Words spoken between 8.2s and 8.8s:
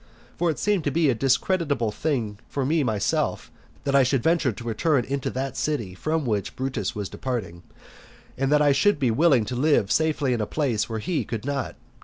and that I